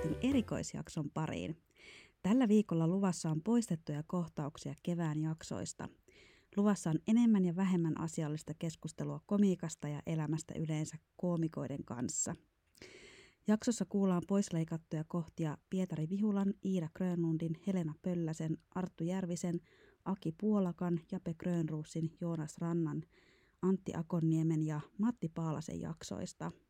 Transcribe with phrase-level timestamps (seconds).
[0.00, 1.56] podcastin erikoisjakson pariin.
[2.22, 5.88] Tällä viikolla luvassa on poistettuja kohtauksia kevään jaksoista.
[6.56, 12.34] Luvassa on enemmän ja vähemmän asiallista keskustelua komiikasta ja elämästä yleensä koomikoiden kanssa.
[13.46, 19.60] Jaksossa kuullaan poisleikattuja kohtia Pietari Vihulan, Iida Grönlundin, Helena Pölläsen, Arttu Järvisen,
[20.04, 23.02] Aki Puolakan, Jape Grönruusin, Joonas Rannan,
[23.62, 26.52] Antti Akonniemen ja Matti Paalasen jaksoista–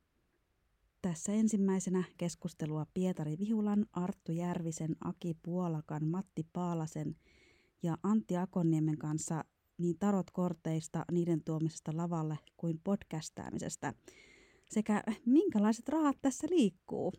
[1.02, 7.16] tässä ensimmäisenä keskustelua Pietari Vihulan, Arttu Järvisen, Aki Puolakan, Matti Paalasen
[7.82, 9.44] ja Antti Akonniemen kanssa
[9.78, 13.94] niin tarot-korteista, niiden tuomisesta lavalle kuin podcastaamisesta
[14.70, 17.12] sekä minkälaiset rahat tässä liikkuu.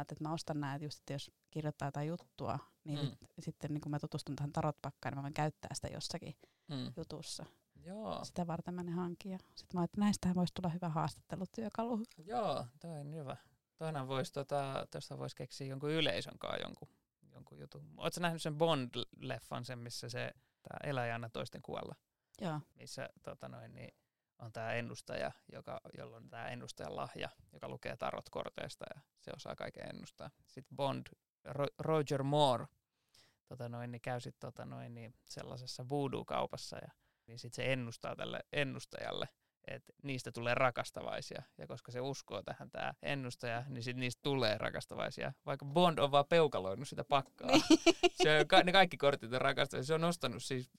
[0.00, 3.10] Ajattelin, että mä ostan näitä just, että jos kirjoittaa jotain juttua, niin mm.
[3.10, 6.36] sit, sitten niin kun mä tutustun tähän tarotpakkaan, niin mä voin käyttää sitä jossakin
[6.68, 6.92] mm.
[6.96, 7.46] jutussa.
[7.84, 8.24] Joo.
[8.24, 9.38] Sitä varten mä ne hankin.
[9.38, 12.02] Sitten mä ajattelin, että näistähän voisi tulla hyvä haastattelutyökalu.
[12.18, 13.36] Joo, toi on hyvä.
[13.78, 16.88] Toinen voisi, tota, tuosta voisi keksiä jonkun yleisön kanssa jonkun,
[17.32, 17.94] jonkun jutun.
[17.96, 21.94] Oletko nähnyt sen Bond-leffan, sen missä se tää elää ja anna toisten kuolla?
[22.40, 22.60] Joo.
[22.74, 23.94] Missä tota noin, niin
[24.40, 29.56] on tämä ennustaja, joka, jolla on tämä ennustajan lahja, joka lukee tarot-korteista ja se osaa
[29.56, 30.30] kaiken ennustaa.
[30.46, 31.06] Sitten Bond,
[31.48, 32.66] Ro- Roger Moore,
[33.48, 36.90] tota noin, niin käy sitten tota noin, niin sellaisessa voodoo-kaupassa ja
[37.26, 39.28] niin sitten se ennustaa tälle ennustajalle,
[39.66, 41.42] että niistä tulee rakastavaisia.
[41.58, 45.32] Ja koska se uskoo tähän tämä ennustaja, niin sitten niistä tulee rakastavaisia.
[45.46, 47.50] Vaikka Bond on vaan peukaloinut sitä pakkaa.
[48.22, 49.86] se on, ne kaikki kortit on rakastavaisia.
[49.86, 50.70] Se on ostanut siis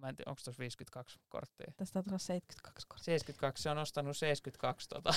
[0.00, 1.72] mä en tiedä, onko tuossa 52 korttia.
[1.76, 3.04] Tästä on tulla 72 korttia.
[3.04, 5.14] 72, se on ostanut 72 tota,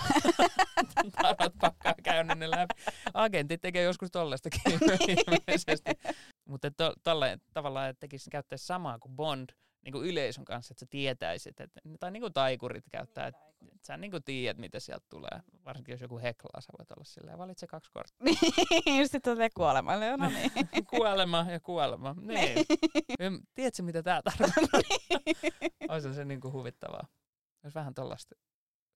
[1.22, 2.74] tarot pakkaa käynyt ne läpi.
[3.14, 4.62] Agentit tekee joskus tollestakin
[5.28, 5.92] ilmeisesti.
[6.46, 9.50] Mutta to, tolle, tavallaan, että tekisi käyttäisi samaa kuin Bond,
[9.84, 13.88] niin kuin yleisön kanssa, että sä tietäisit, että, tai niin kuin taikurit käyttää, että, että
[13.88, 15.40] sä niin kuin tiedät, mitä sieltä tulee.
[15.66, 18.26] Varsinkin jos joku heklaa, sä voit olla silleen, valitse kaksi korttia.
[18.86, 20.52] Niin, sitten tulee kuolema, no niin.
[20.98, 22.66] kuolema ja kuolema, niin.
[23.56, 24.80] Tiedätkö, mitä tää tarkoittaa?
[25.94, 27.08] Olisi se niin kuin huvittavaa.
[27.64, 28.36] Olisi vähän tollasta.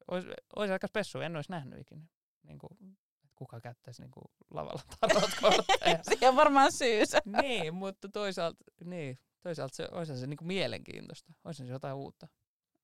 [0.07, 2.05] Olisi, olisi aika spessu, en olisi nähnyt ikinä.
[2.43, 2.97] Niin kuin,
[3.35, 5.99] kuka käyttäisi niin kuin lavalla tarot kortteja.
[6.03, 7.21] Siihen on varmaan syysä.
[7.41, 11.34] niin, mutta toisaalta, niin, toisaalta se, olisi se niin kuin mielenkiintoista.
[11.44, 12.28] Olisi se jotain uutta.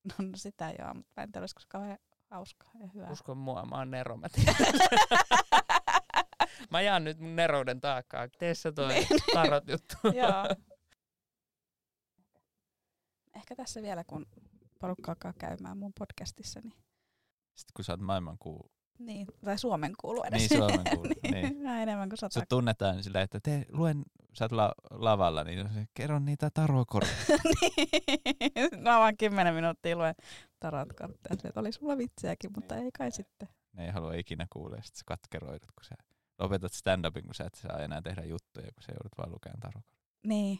[0.03, 1.97] No, no sitä joo, mutta mä en tiedä, olisiko kauhean
[2.29, 3.11] hauskaa ja hyvää.
[3.11, 4.27] Uskon mua, mä oon Nero, mä
[6.71, 8.27] mä jaan nyt mun nerouden taakkaa.
[8.39, 9.07] Tee se toi niin.
[9.33, 9.95] tarot juttu.
[10.21, 10.47] joo.
[13.35, 14.25] Ehkä tässä vielä, kun
[14.79, 16.83] porukka alkaa käymään mun podcastissa, niin...
[17.55, 20.49] Sitten kun sä oot maailmankuulu niin, tai Suomen kuulu edes.
[20.49, 21.09] Niin, Suomen kuulu.
[21.23, 21.33] niin.
[21.33, 21.63] niin.
[21.63, 22.33] Vähän enemmän kuin sata.
[22.33, 27.39] Sut tunnetaan sillä, että te luen, sä oot la- lavalla, niin kerro niitä tarotkortteja.
[27.61, 28.81] niin.
[28.83, 30.15] Mä vaan kymmenen minuuttia luen
[30.59, 31.35] tarotkortteja.
[31.41, 33.47] Se oli sulla vitsiäkin, mutta ei kai sitten.
[33.73, 35.95] Ne ei halua ikinä kuulla, ja sit sä katkeroidut, kun sä
[36.39, 40.13] lopetat stand-upin, kun sä et saa enää tehdä juttuja, kun sä joudut vaan lukemaan tarotkortteja.
[40.27, 40.59] Niin.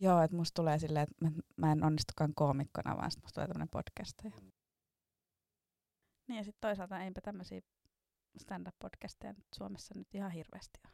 [0.00, 3.48] Joo, että musta tulee silleen, että mä, mä en onnistukaan koomikkona, vaan sit musta tulee
[3.48, 4.34] tämmönen podcastaja.
[6.28, 7.60] Niin ja sitten toisaalta eipä tämmöisiä
[8.38, 10.92] stand-up-podcasteja nyt Suomessa nyt ihan hirveästi ole.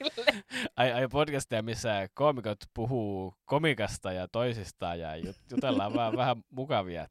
[0.76, 5.16] ai, ai podcasteja, missä koomikot puhuu komikasta ja toisistaan ja
[5.50, 7.08] jutellaan vaan vähän mukavia.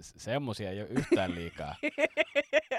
[0.00, 1.74] Semmoisia ei ole yhtään liikaa.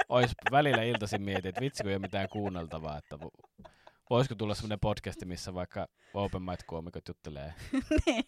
[0.09, 3.17] Ois välillä iltaisin mietin, että vitsi kun ei ole mitään kuunneltavaa, että
[4.09, 7.53] voisiko tulla semmoinen podcasti, missä vaikka open mic koomikot juttelee.
[8.05, 8.23] niin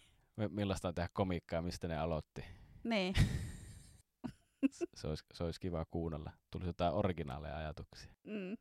[0.50, 2.44] millaista on tehdä komiikkaa, mistä ne aloitti.
[2.84, 3.14] Niin.
[4.94, 6.32] se, olisi, se olisi kiva kuunnella.
[6.50, 8.12] Tulisi jotain originaaleja ajatuksia.
[8.24, 8.56] Mm.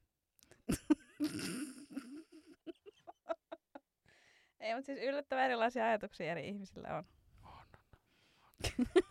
[4.60, 7.04] Ei, mutta siis yllättävän erilaisia ajatuksia eri ihmisillä on.
[7.44, 7.52] On,
[8.44, 8.52] on.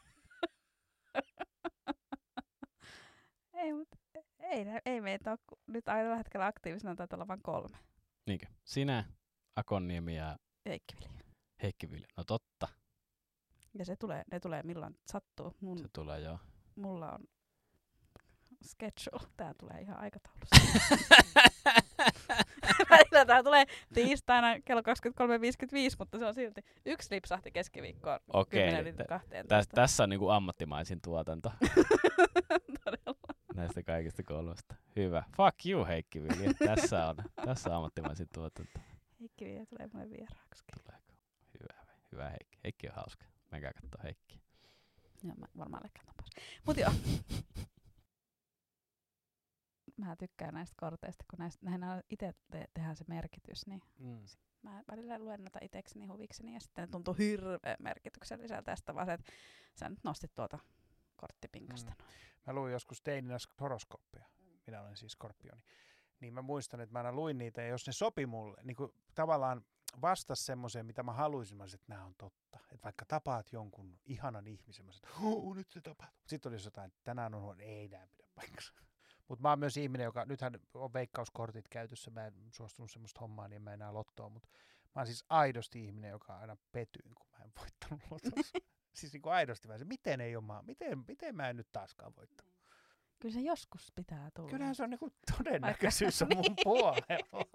[3.54, 3.96] ei, mutta
[4.40, 7.76] ei, ei meitä ole nyt tällä hetkellä aktiivisena, taitaa olla vain kolme.
[8.26, 8.46] Niinkö?
[8.64, 9.04] Sinä,
[9.56, 10.36] Akonniemi ja
[10.66, 11.25] Heikki Vilja.
[11.62, 12.08] Heikki Vilja.
[12.16, 12.68] No totta.
[13.78, 15.56] Ja se tulee, ne tulee milloin sattuu.
[15.60, 16.38] Mun, se tulee joo.
[16.76, 17.24] Mulla on
[18.64, 19.30] schedule.
[19.36, 20.56] Tää tulee ihan aikataulussa.
[22.90, 23.64] Välillä tää tulee
[23.94, 24.86] tiistaina kello 23.55,
[25.98, 28.20] mutta se on silti yksi lipsahti keskiviikkoon.
[28.32, 28.72] Okei,
[29.48, 31.52] tä- tässä on niinku ammattimaisin tuotanto.
[32.84, 33.34] Todella.
[33.54, 34.74] Näistä kaikista kolmesta.
[34.96, 35.24] Hyvä.
[35.36, 36.54] Fuck you, Heikki Vilja.
[36.74, 38.80] tässä on, tässä on ammattimaisin tuotanto.
[39.20, 40.64] Heikki Vilja tulee mulle vieraaksi.
[40.84, 41.05] Tuleeko?
[42.12, 42.58] Hyvä, Heikki.
[42.64, 43.24] Heikki on hauska.
[43.50, 44.40] Menkää katsoa Heikki.
[45.22, 46.30] Joo, mä varmaan leikkaan pois.
[46.66, 46.92] Mut joo.
[49.96, 54.20] mä tykkään näistä korteista, kun näistä, näihin itse te, tehdään se merkitys, niin Mm.
[54.62, 59.12] mä välillä luen noita itekseni huvikseni ja sitten ne tuntuu hirveän merkitykselliseltä tästä vaan se,
[59.12, 59.32] että
[59.74, 60.58] sä nyt nostit tuota
[61.16, 61.90] korttipinkasta.
[61.98, 62.04] Mm.
[62.46, 64.26] Mä luin joskus teininä horoskooppeja.
[64.66, 65.62] Minä olen siis skorpioni.
[66.20, 68.92] Niin mä muistan, että mä aina luin niitä ja jos ne sopi mulle, niin kuin
[69.14, 69.64] tavallaan
[70.00, 72.58] vastas semmoiseen, mitä mä haluaisin, mä olisin, että nämä on totta.
[72.72, 76.22] Että vaikka tapaat jonkun ihanan ihmisen, mä "Huu, nyt se tapahtuu.
[76.26, 78.72] Sitten olisi jotain, että tänään on huono, ei nämä pidä paikkansa.
[79.28, 83.48] Mutta mä oon myös ihminen, joka, nythän on veikkauskortit käytössä, mä en suostunut semmoista hommaa,
[83.48, 84.48] niin mä enää lottoa, mutta
[84.94, 88.58] mä oon siis aidosti ihminen, joka aina petyin, kun mä en voittanut lotossa.
[88.94, 92.12] siis niin kuin aidosti mä se, miten ei ole miten, miten mä en nyt taaskaan
[92.16, 92.54] voittanut.
[93.18, 94.50] Kyllä se joskus pitää tulla.
[94.50, 96.56] Kyllähän se on niinku todennäköisyys on mun Niin.
[96.64, 97.46] puolella.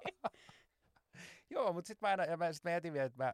[1.51, 3.33] Joo, mutta sitten mä, aina, ja mä, sit mä jätin vielä, että mä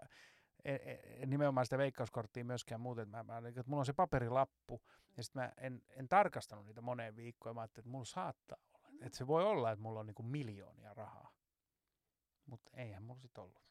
[0.65, 4.81] en, en, nimenomaan sitä veikkauskorttia myöskään muuten, että, mä, mä, että mulla on se paperilappu,
[5.17, 8.57] ja sitten mä en, en tarkastanut niitä moneen viikkoon, ja mä ajattelin, että mulla saattaa
[8.73, 11.29] olla, että se voi olla, että mulla on niinku miljoonia rahaa.
[12.45, 13.67] Mutta eihän mulla sit ollut.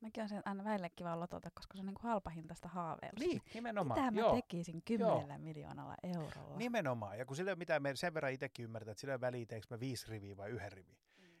[0.00, 3.28] Mäkin on sen aina välillä kiva lotota, koska se on niinku halpahintaista haaveilusta.
[3.28, 4.00] Niin, nimenomaan.
[4.00, 4.34] Mitä mä Joo.
[4.34, 6.56] tekisin kymmenellä miljoonalla eurolla?
[6.56, 7.18] Nimenomaan.
[7.18, 9.46] Ja kun sillä ei ole mitään, sen verran itsekin ymmärtää, että sillä ei ole väliä,
[9.70, 10.98] mä viisi riviä vai yhden rivin.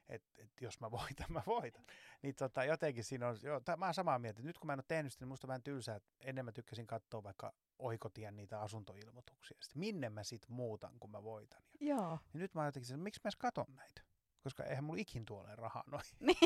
[0.08, 1.84] Että et jos mä voitan, mä voitan.
[2.22, 4.78] Niin tota, jotenkin siinä on, joo, tää, mä oon samaa mieltä, nyt kun mä en
[4.78, 8.60] ole tehnyt sitä, niin musta vähän tylsää, että ennen mä tykkäsin katsoa vaikka oikotien niitä
[8.60, 9.56] asuntoilmoituksia.
[9.60, 11.62] Sitten minne mä sit muutan, kun mä voitan.
[11.80, 12.18] Ja, Joo.
[12.32, 14.02] niin nyt mä oon jotenkin, että miksi mä edes katon näitä?
[14.40, 16.04] Koska eihän mulla ikin tuolle rahaa noin.
[16.20, 16.36] Niin.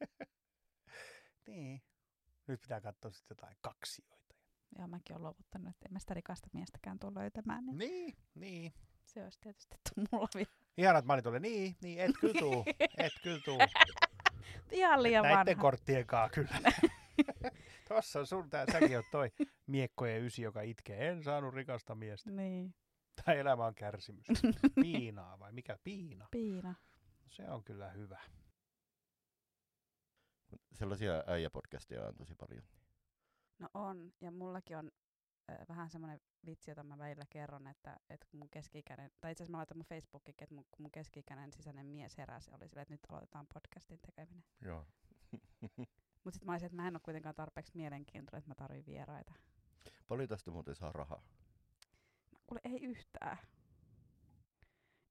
[1.46, 1.82] niin.
[2.46, 4.34] Nyt pitää katsoa sitten jotain kaksioita.
[4.78, 7.66] Joo, mäkin olen luovuttanut, että en mä sitä rikasta miestäkään tule löytämään.
[7.66, 8.72] Niin Niin, niin.
[9.04, 9.76] Se olisi tietysti
[10.12, 10.59] mulla vielä.
[11.04, 12.64] Mä olin tuolle, niin, niin, et kyllä tuu,
[12.98, 13.58] et kyllä tuu.
[14.70, 15.62] Ihan liian Näitten vanha.
[15.62, 16.50] korttien kaa kyllä.
[17.88, 19.30] Tossa on sun, tää, säkin oot toi
[19.66, 21.08] miekkojen ysi, joka itkee.
[21.08, 22.30] En saanut rikasta miestä.
[22.30, 22.74] Niin.
[23.24, 24.26] Tai elämä on kärsimys.
[24.82, 25.78] Piinaa vai mikä?
[25.84, 26.26] Piina.
[26.30, 26.74] Piina.
[27.28, 28.20] Se on kyllä hyvä.
[30.72, 32.62] Sellaisia äijäpodcasteja on tosi paljon.
[33.58, 34.90] No on, ja mullakin on
[35.68, 39.52] vähän semmoinen vitsi, jota mä välillä kerron, että, että kun mun keski-ikäinen, tai itse asiassa
[39.52, 42.94] mä laitan mun Facebookiin, että mun, kun mun keski-ikäinen sisäinen mies heräsi, oli silleen, että
[42.94, 44.44] nyt aloitetaan podcastin tekeminen.
[44.60, 44.86] Joo.
[46.24, 49.32] Mutta sitten mä olisin, että mä en ole kuitenkaan tarpeeksi mielenkiintoinen, että mä tarvin vieraita.
[50.08, 51.22] Paljon tästä muuten saa rahaa.
[52.32, 53.38] No, kuule, ei yhtään.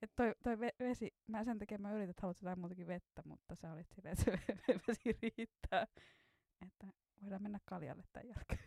[0.01, 3.21] Et toi, toi ve- vesi, mä sen takia mä yritin, että haluat jotain muutakin vettä,
[3.25, 4.31] mutta sä olit silleen, että se
[4.87, 5.87] vesi riittää.
[6.61, 6.87] Että
[7.21, 8.63] voidaan mennä kaljalle tämän jälkeen.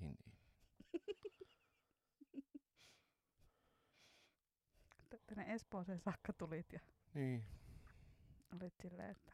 [0.00, 0.38] Niin, niin.
[5.48, 6.80] Espooseen saakka tulit ja
[7.14, 7.44] niin.
[8.60, 9.32] olit silleen, että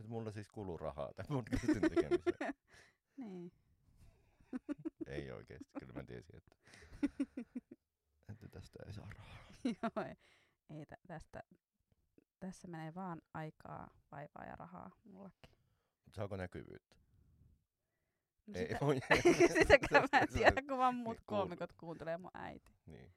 [0.00, 2.54] Et mulla siis kuluu rahaa tämän podcastin tekemiseen.
[3.16, 3.52] niin.
[5.06, 5.70] ei oikeesti.
[5.80, 6.56] Kyllä mä tiesin, että,
[8.32, 9.36] että tästä ei saa rahaa.
[9.64, 10.14] Joo, ei,
[10.78, 11.42] ei tä- tästä,
[12.40, 15.50] tässä menee vaan aikaa, vaivaa ja rahaa mullakin.
[16.04, 16.96] Mut saako näkyvyyttä?
[18.46, 18.98] No Ei sitä, voi.
[19.58, 22.72] sitäkään mä en Se- tiedä, kun vaan muut niin, kuulu- koomikot kuuntelee mun äiti.
[22.86, 23.12] Niin.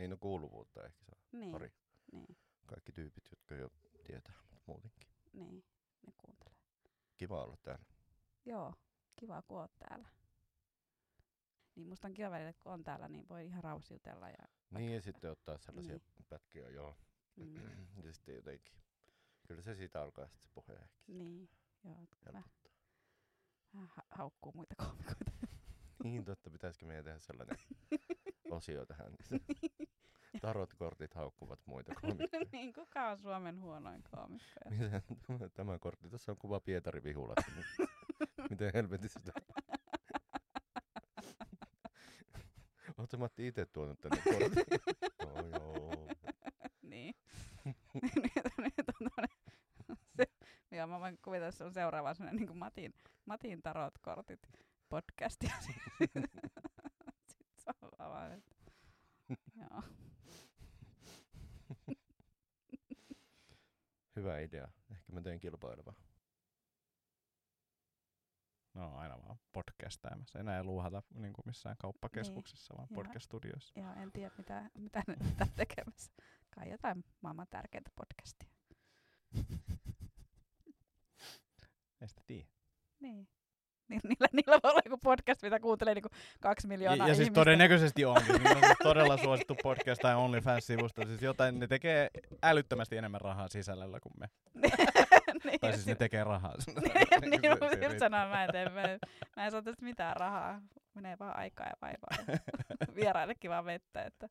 [0.00, 1.18] Niin no kuuluvuutta ehkä saa.
[1.32, 1.72] Niin, Pari.
[2.12, 2.36] niin,
[2.66, 3.70] Kaikki tyypit, jotka jo
[4.04, 5.08] tietää, mutta muutenkin.
[5.32, 5.64] niin,
[6.06, 6.58] ne kuuntelee.
[7.16, 7.84] Kiva olla täällä.
[8.44, 8.74] Joo,
[9.16, 10.08] kiva kun oot täällä.
[11.74, 14.28] Niin musta on kiva välillä, kun on täällä, niin voi ihan rauhassa jutella.
[14.28, 16.26] Ja, Niin ja sitten ottaa sellaisia Niin.
[16.28, 16.96] pätkiä, joo.
[17.36, 17.54] mm,
[18.06, 18.74] ja sitten jotenkin.
[19.48, 21.02] Kyllä se siitä alkaa sitten se puhe ehkä.
[21.06, 21.50] niin,
[21.84, 21.98] joo, vähän,
[22.34, 22.72] helpottaa.
[23.74, 25.29] vähän ha- haukkuu muita koomikoita.
[26.04, 27.56] Niin totta, pitäisikö meidän tehdä sellainen
[28.50, 29.12] osio tähän.
[30.40, 32.44] Tarotkortit haukkuvat muita komikkoja.
[32.52, 34.60] niin, kuka on Suomen huonoin koomikko?
[35.26, 36.08] Tämä- tämä kortti?
[36.10, 37.52] Tässä on kuva Pietari Vihulasta.
[38.50, 39.32] Miten helvetissä sitä?
[42.98, 44.64] Oletko Matti itse tuonut tänne kortin?
[45.24, 46.08] no joo.
[46.82, 47.14] niin.
[47.94, 48.14] nyt,
[48.58, 49.36] nyt on tommonen,
[50.16, 50.26] se,
[50.70, 54.40] joo, mä voin kuvitella sun seuraava sellainen niin Matin, Matin tarotkortit
[54.90, 55.42] podcast.
[55.42, 56.28] Ja sitten
[57.56, 58.54] se on vaan, että
[59.56, 59.82] joo.
[64.16, 64.68] Hyvä idea.
[64.90, 65.92] Ehkä mä teen kilpaileva.
[68.74, 70.38] No aina vaan podcastaamassa.
[70.38, 72.96] Enää ei luuhata niin kuin missään kauppakeskuksissa, vaan Joo.
[73.02, 73.80] podcast-studioissa.
[73.80, 76.12] Joo, en tiedä mitä, mitä ne nyt on tekemässä.
[76.54, 78.50] Kai jotain maailman tärkeintä podcastia.
[82.00, 82.48] Ei sitä tiedä.
[83.00, 83.28] Niin.
[83.90, 86.08] Ni- Niillä, niillä voi olla joku podcast, mitä kuuntelee niinku
[86.40, 87.40] kaksi miljoonaa Ja, ja siis ihmistä.
[87.40, 88.34] todennäköisesti onkin.
[88.34, 91.06] Niin on siis todella suosittu podcast tai OnlyFans-sivusto.
[91.06, 92.10] Siis jotain, ne tekee
[92.42, 94.26] älyttömästi enemmän rahaa sisällöllä kuin me.
[95.44, 96.54] niin, Tai siis ne tekee rahaa.
[96.66, 97.98] niin, niin, riippuu.
[97.98, 98.98] sanoin, mä en, tee, mä, en-
[99.36, 100.60] mä en saa tästä mitään rahaa.
[100.94, 102.38] menee vaan aikaa ja vaivaa.
[102.94, 104.28] Vieraillekin vaan vettä, että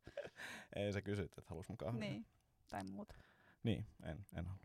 [0.76, 2.00] Ei sä kysyt, että halus kahvia.
[2.00, 2.26] niin,
[2.70, 3.16] tai muuta.
[3.64, 4.64] Niin, en, en halua.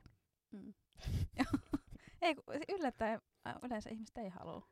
[0.52, 0.74] Mm.
[2.22, 2.34] ei,
[2.68, 4.68] yllättäen ä, yleensä ihmiset ei halua.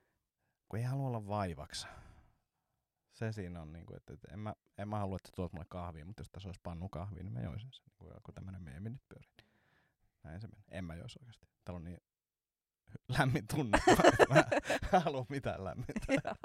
[0.73, 1.87] Kun ei halua olla vaivaksi.
[3.13, 6.05] Se siinä on, niinku, että, että en, mä, en mä halua, että tuot mulle kahvia,
[6.05, 7.85] mutta jos tässä olisi pannu kahvia, niin mä joisin sen.
[8.01, 9.31] Niin kun tämmönen meemi nyt pyörii.
[9.37, 9.47] Niin
[10.23, 10.65] näin se menee.
[10.71, 11.47] En mä joisi oikeasti.
[11.65, 12.01] Täällä on niin
[13.19, 13.79] lämmin tunne.
[14.29, 14.45] mä
[14.93, 16.37] en halua mitään lämmintä.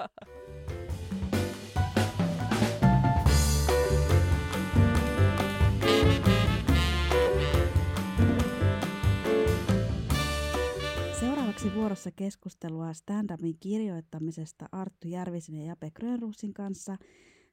[11.58, 16.96] Seuraavaksi vuorossa keskustelua stand-upin kirjoittamisesta Arttu Järvisen ja Jape Grönruusin kanssa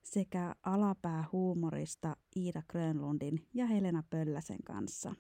[0.03, 5.15] sekä alapäähuumorista Iida Grönlundin ja Helena Pölläsen kanssa.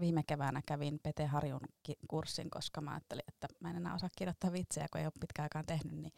[0.00, 1.60] Viime keväänä kävin Pete Harjun
[2.08, 5.44] kurssin, koska mä ajattelin, että mä en enää osaa kirjoittaa vitsejä, kun ei ole pitkään
[5.44, 6.12] aikaan tehnyt, niin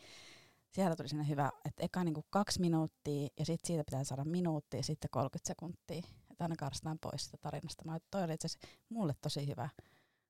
[0.72, 4.76] siellä tuli sinne hyvä, että eka niinku kaksi minuuttia ja sitten siitä pitää saada minuutti
[4.76, 6.02] ja sitten 30 sekuntia.
[6.30, 7.84] Että aina karsitaan pois sitä tarinasta.
[7.84, 9.68] Mä, toi oli itse asiassa mulle tosi hyvä,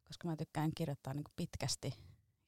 [0.06, 1.94] koska mä tykkään kirjoittaa niinku pitkästi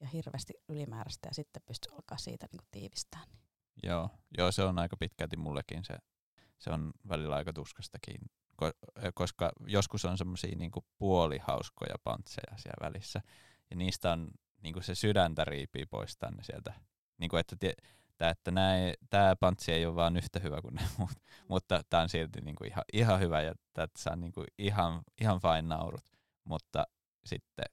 [0.00, 3.20] ja hirveästi ylimääräistä ja sitten pystyy alkaa siitä niinku tiivistää.
[3.82, 5.94] Joo, joo, se on aika pitkälti mullekin se.
[6.58, 8.20] Se on välillä aika tuskastakin,
[8.62, 13.20] ko- koska joskus on semmoisia niinku puolihauskoja pantseja siellä välissä.
[13.70, 14.30] Ja niistä on
[14.62, 16.74] niinku se sydäntä riipii pois tänne sieltä.
[17.18, 17.72] Niinku, että tie,
[18.18, 18.52] tää, että
[19.10, 21.10] tämä pantsi ei ole vaan yhtä hyvä kuin ne muut,
[21.48, 25.62] mutta tämä on silti niinku ihan, ihan hyvä ja tästä saa niinku ihan, ihan fine
[25.62, 26.04] naurut.
[26.44, 26.86] Mutta
[27.28, 27.64] sitten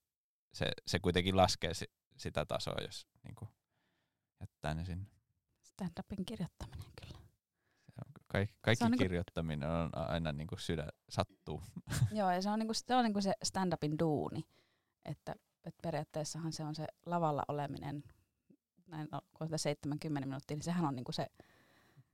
[0.54, 1.86] se, se kuitenkin laskee si,
[2.18, 3.48] sitä tasoa, jos niinku
[4.42, 5.06] jättää ne sinne.
[5.64, 7.20] Stand-upin kirjoittaminen kyllä.
[8.28, 11.62] Kaikki, kaikki on niinku- kirjoittaminen on aina niinku sydän, sattuu.
[12.20, 14.44] Joo, ja se on, niinku, se, on niinku se stand-upin duuni.
[15.06, 18.04] Että, että periaatteessahan se on se lavalla oleminen,
[18.88, 21.28] näin, no, kun on sitä 70 minuuttia, niin sehän on niinku se,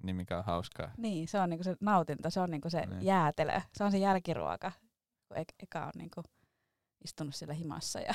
[0.03, 0.91] Niin mikä on hauskaa.
[0.97, 3.05] niin, se on niinku se nautinto, se on niinku se Niin.
[3.05, 4.71] jäätelö, se on se jälkiruoka,
[5.27, 6.23] kun e- eka on niinku
[7.03, 7.99] istunut siellä himassa.
[7.99, 8.13] Ja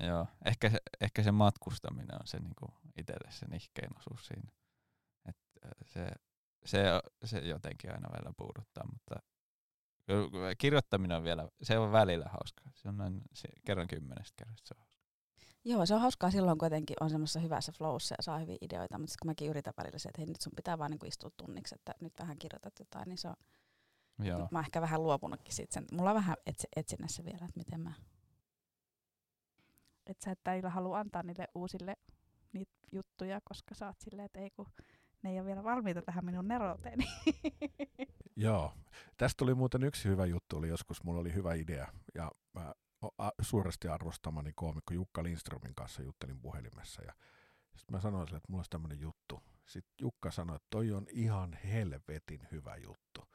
[0.08, 2.66] Joo, ehkä se, ehkä se matkustaminen on se niinku
[2.96, 4.50] itselle se nihkein osuus siinä.
[5.28, 5.36] Et
[5.84, 6.10] se,
[6.64, 9.16] se, se jotenkin aina välillä puuduttaa, mutta
[10.58, 12.70] kirjoittaminen on vielä, se on välillä hauskaa.
[12.74, 14.96] Se on noin se, kerran kymmenestä kerrasta se on hauska.
[15.64, 18.98] Joo, se on hauskaa silloin, kun jotenkin on semmoisessa hyvässä flowssa ja saa hyviä ideoita,
[18.98, 21.30] mutta sit kun mäkin yritän välillä se, että hei nyt sun pitää vaan niinku istua
[21.36, 23.36] tunniksi, että nyt vähän kirjoitat jotain, niin se on,
[24.18, 25.74] Joo, mä oon ehkä vähän luopunutkin siitä.
[25.74, 25.84] Sen.
[25.92, 27.92] Mulla on vähän etsi, etsinnässä vielä, että miten mä...
[30.06, 31.96] Et sä et halua antaa niille uusille
[32.52, 34.66] niitä juttuja, koska sä oot silleen, että ei kun
[35.22, 37.04] ne ei ole vielä valmiita tähän minun nerouteeni.
[38.36, 38.72] Joo.
[39.16, 42.74] Tästä tuli muuten yksi hyvä juttu, oli joskus mulla oli hyvä idea ja mä
[43.40, 47.12] suuresti arvostamani koomikko Jukka Lindströmin kanssa juttelin puhelimessa ja
[47.76, 49.42] sitten mä sanoin sille, että mulla olisi tämmöinen juttu.
[49.66, 53.28] Sitten Jukka sanoi, että toi on ihan helvetin hyvä juttu,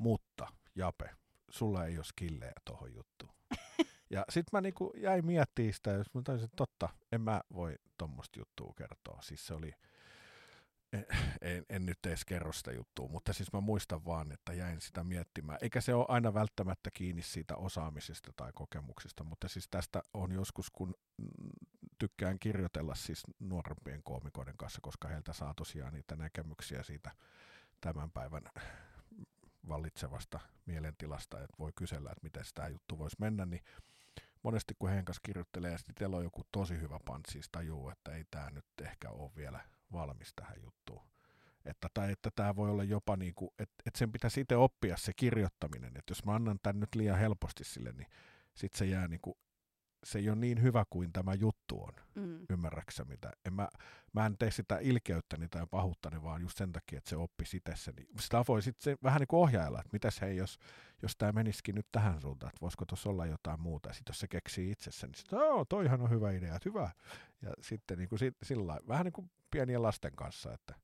[0.00, 1.10] mutta Jape,
[1.50, 3.34] sulla ei ole skillejä tohon juttuun.
[4.12, 7.74] Ja sitten mä niinku jäin miettimään sitä, jos mä taisin, että totta, en mä voi
[7.98, 9.22] tuommoista juttua kertoa.
[9.22, 9.72] Siis se oli,
[10.92, 11.06] en,
[11.40, 15.04] en, en nyt edes kerro sitä juttua, mutta siis mä muistan vaan, että jäin sitä
[15.04, 15.58] miettimään.
[15.62, 20.70] Eikä se ole aina välttämättä kiinni siitä osaamisesta tai kokemuksista, mutta siis tästä on joskus,
[20.70, 20.94] kun
[21.98, 27.10] tykkään kirjoitella siis nuorempien koomikoiden kanssa, koska heiltä saa tosiaan niitä näkemyksiä siitä
[27.80, 28.42] tämän päivän
[29.70, 33.62] vallitsevasta mielentilasta, että voi kysellä, että miten tämä juttu voisi mennä, niin
[34.42, 38.14] monesti kun heidän kanssa kirjoittelee ja sitten on joku tosi hyvä pantsi, siis tajuu, että
[38.14, 39.60] ei tämä nyt ehkä ole vielä
[39.92, 41.02] valmis tähän juttuun.
[41.64, 44.96] Että, tai että tämä voi olla jopa niin kuin, että, että sen pitäisi itse oppia
[44.96, 48.06] se kirjoittaminen, että jos mä annan tämän nyt liian helposti sille, niin
[48.54, 49.34] sitten se jää niin kuin,
[50.04, 52.46] se ei ole niin hyvä kuin tämä juttu on, Mm.
[52.50, 53.30] ymmärräksä mitä.
[53.44, 53.68] En mä,
[54.12, 57.72] mä en tee sitä ilkeyttäni tai pahuuttani, vaan just sen takia, että se oppi itse
[57.76, 57.94] sen.
[58.20, 60.58] Sitä voi sitten vähän niin kuin ohjailla, että mitäs hei, jos,
[61.02, 63.88] jos tämä menisikin nyt tähän suuntaan, että voisiko tuossa olla jotain muuta.
[63.88, 66.90] Ja sitten jos se keksii itsessä, niin sitten, joo, toihan on hyvä idea, että hyvä.
[67.42, 70.74] Ja sitten niin kuin si, sillä lailla, vähän niin kuin pienien lasten kanssa, että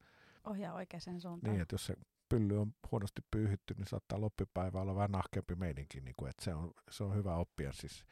[0.45, 1.53] Ohjaa oikeaan suuntaan.
[1.53, 1.95] niin, että jos se
[2.29, 6.55] pylly on huonosti pyyhitty, niin saattaa loppipäivä olla vähän nahkeampi meininki, niin kuin, että se
[6.55, 8.05] on, se on hyvä oppia siis.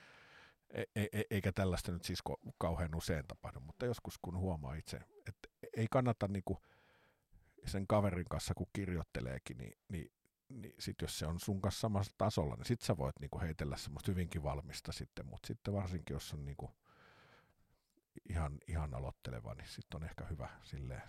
[0.71, 2.23] E- e- e- eikä tällaista nyt siis
[2.59, 4.97] kauhean usein tapahdu, mutta joskus kun huomaa itse,
[5.29, 6.59] että ei kannata niin kuin
[7.67, 10.13] sen kaverin kanssa, kun kirjoitteleekin, niin, niin,
[10.49, 13.43] niin sit jos se on sun kanssa samassa tasolla, niin sit sä voit niin kuin
[13.43, 16.73] heitellä semmoista hyvinkin valmista sitten, mutta sitten varsinkin, jos on niin kuin
[18.29, 21.03] ihan, ihan aloitteleva, niin sitten on ehkä hyvä silleen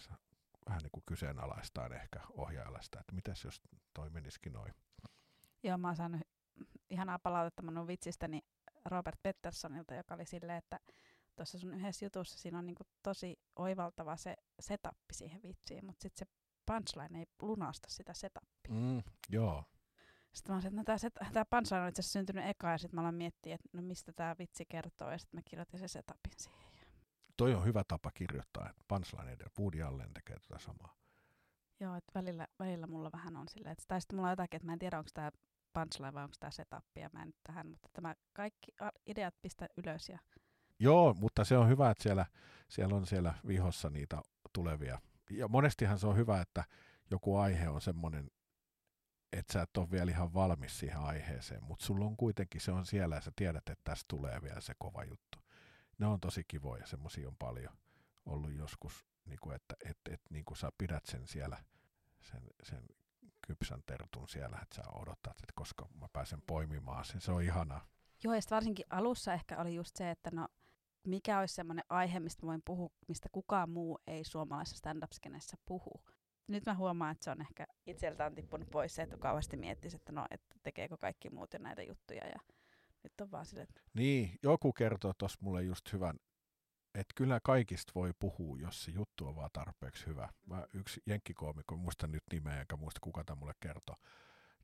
[0.69, 3.61] vähän niin kuin kyseenalaistaan ehkä ohjailla sitä, että mitäs jos
[3.93, 4.73] toi menisikin noin.
[5.63, 6.21] Joo, mä oon saanut
[6.89, 8.41] ihanaa palautetta minun vitsistäni
[8.85, 10.79] Robert Petterssonilta, joka oli silleen, että
[11.35, 16.27] tuossa sun yhdessä jutussa siinä on niinku tosi oivaltava se setappi siihen vitsiin, mutta sitten
[16.27, 16.33] se
[16.65, 18.69] punchline ei lunasta sitä setapia.
[18.69, 19.63] Mm, joo.
[20.33, 22.95] Sitten mä olin, että no tämä, tämä punchline on itse asiassa syntynyt eka ja sitten
[22.95, 26.33] mä aloin miettiä, että no mistä tämä vitsi kertoo ja sitten mä kirjoitin se setapin
[26.37, 26.65] siihen.
[27.37, 29.51] Toi on hyvä tapa kirjoittaa, että punchline edellä.
[29.59, 30.95] Woody Allen tekee tätä samaa.
[31.79, 34.65] Joo, että välillä, välillä mulla vähän on silleen, että, tai sitten mulla on jotakin, että
[34.65, 35.31] mä en tiedä onko tämä
[35.75, 38.71] punchline vai onko tämä setup ja mä en tähän, mutta tämä kaikki
[39.05, 40.19] ideat pistä ylös ja
[40.79, 42.25] Joo, mutta se on hyvä, että siellä,
[42.67, 44.21] siellä on siellä vihossa niitä
[44.53, 44.99] tulevia.
[45.29, 46.63] Ja monestihan se on hyvä, että
[47.11, 48.31] joku aihe on semmoinen,
[49.33, 52.85] että sä et ole vielä ihan valmis siihen aiheeseen, mutta sulla on kuitenkin, se on
[52.85, 55.37] siellä ja sä tiedät, että tästä tulee vielä se kova juttu.
[55.97, 57.73] Ne on tosi kivoja, semmoisia on paljon
[58.25, 61.57] ollut joskus, niin kuin että et, et, niin kuin sä pidät sen siellä,
[62.21, 62.87] sen, sen
[63.47, 67.21] kypsän tertun siellä, että sä odotat, että koska mä pääsen poimimaan sen.
[67.21, 67.87] Se on ihanaa.
[68.23, 70.47] Joo, ja varsinkin alussa ehkä oli just se, että no
[71.07, 75.91] mikä olisi semmoinen aihe, mistä voin puhua, mistä kukaan muu ei suomalaisessa stand-up-skenessä puhu.
[76.47, 79.95] Nyt mä huomaan, että se on ehkä itseltä on tippunut pois se, että kauheasti miettisi,
[79.95, 82.27] että no, että tekeekö kaikki muut jo näitä juttuja.
[82.27, 82.39] Ja
[83.03, 86.19] nyt on vaan silleen, että Niin, joku kertoo tuossa mulle just hyvän,
[86.95, 90.29] että kyllä kaikista voi puhua, jos se juttu on vaan tarpeeksi hyvä.
[90.45, 93.95] Mä yksi jenkkikoomikko, muista nyt nimeä, enkä muista kuka tämä mulle kertoo,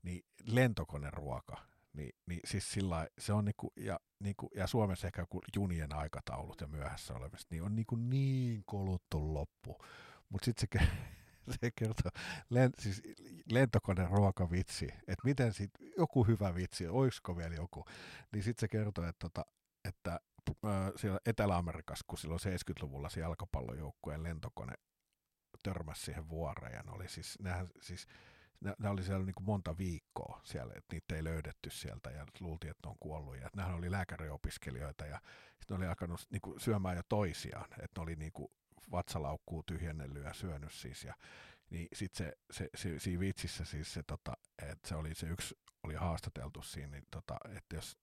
[0.04, 1.58] niin lentokoneruoka,
[1.94, 6.62] niin, niin siis sillä se on niinku, ja, niinku, ja Suomessa ehkä kun junien aikataulut
[6.62, 9.78] ja myöhässä olemista, niin on niinku niin koluttu loppu.
[10.30, 10.88] Mutta sitten se,
[11.62, 12.12] se kertoo,
[12.50, 13.02] len, siis
[13.52, 17.86] lentokoneruokavitsi, että miten sit, joku hyvä vitsi, olisiko vielä joku,
[18.32, 19.46] niin sitten se kertoo, että, tota,
[19.86, 20.20] että
[20.96, 24.74] siellä Etelä-Amerikassa, kun silloin 70-luvulla se jalkapallojoukkueen lentokone
[25.64, 28.08] törmäsi siihen vuoreen, ja ne oli siis, nehän, siis
[28.60, 32.26] ne, ne oli siellä niin kuin monta viikkoa siellä, että niitä ei löydetty sieltä ja
[32.40, 33.38] luultiin, että ne on kuollut.
[33.38, 35.22] Ja nehän oli lääkäriopiskelijoita ja
[35.70, 38.52] ne oli alkanut niin kuin syömään jo toisiaan, että ne oli niin kuin
[38.92, 41.04] vatsalaukkuu tyhjennellyt ja syönyt siis.
[41.04, 41.14] Ja,
[41.70, 45.56] niin sitten se, se, se, siinä vitsissä siis se, tota, että se oli se yksi
[45.84, 47.98] oli haastateltu siinä, niin tota, että jos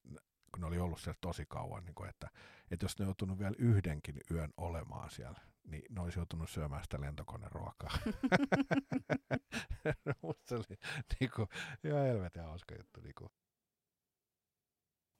[0.52, 2.28] kun ne oli ollut siellä tosi kauan, niin kuin, että,
[2.70, 7.00] että jos ne joutunut vielä yhdenkin yön olemaan siellä, niin ne olisi joutunut syömään sitä
[7.00, 7.98] lentokoneruokaa.
[10.22, 10.78] Musta se oli
[11.20, 11.48] niin kuin,
[11.84, 13.00] ihan helvetin hauska juttu.
[13.00, 13.30] Niin kuin.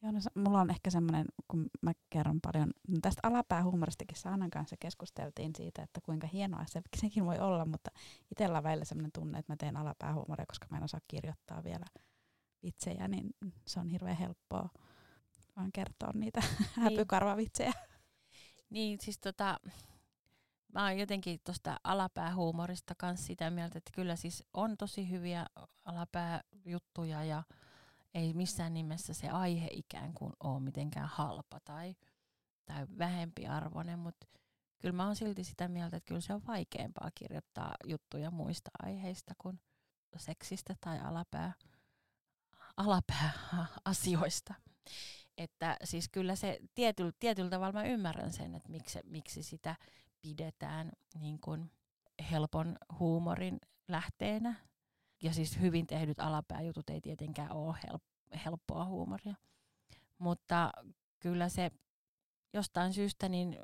[0.02, 4.76] Joo, no, mulla on ehkä semmoinen, kun mä kerron paljon, no tästä alapäähuumoristakin Saanan kanssa
[4.80, 7.90] keskusteltiin siitä, että kuinka hienoa se, sekin voi olla, mutta
[8.30, 11.86] itsellä on välillä semmoinen tunne, että mä teen alapäähuumoria, koska mä en osaa kirjoittaa vielä
[12.62, 13.30] vitsejä, niin
[13.66, 14.68] se on hirveän helppoa
[15.58, 16.42] vaan kertoa niitä
[16.82, 17.72] häpykarvavitsejä.
[18.70, 19.60] Niin, siis tota,
[20.74, 25.46] mä oon jotenkin tuosta alapäähuumorista kanssa sitä mieltä, että kyllä siis on tosi hyviä
[25.84, 27.42] alapääjuttuja ja
[28.14, 31.96] ei missään nimessä se aihe ikään kuin ole mitenkään halpa tai,
[32.64, 34.26] tai vähempiarvoinen, mutta
[34.78, 39.34] kyllä mä oon silti sitä mieltä, että kyllä se on vaikeampaa kirjoittaa juttuja muista aiheista
[39.38, 39.60] kuin
[40.16, 41.52] seksistä tai alapää,
[42.76, 43.30] alapää
[43.84, 44.54] asioista.
[45.38, 49.76] Että siis kyllä se tietyllä, tietyllä tavalla mä ymmärrän sen, että miksi, miksi sitä
[50.22, 51.70] pidetään niin kuin
[52.30, 54.54] helpon huumorin lähteenä.
[55.22, 58.02] Ja siis hyvin tehdyt alapääjutut ei tietenkään ole help,
[58.44, 59.34] helppoa huumoria.
[60.18, 60.72] Mutta
[61.18, 61.70] kyllä se
[62.52, 63.58] jostain syystä niin